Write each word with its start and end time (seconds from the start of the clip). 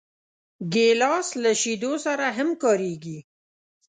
ګیلاس 0.73 1.27
له 1.43 1.51
شیدو 1.61 1.93
سره 2.05 2.25
هم 2.37 2.49
کارېږي. 2.63 3.17